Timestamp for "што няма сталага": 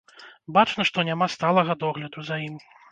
0.91-1.73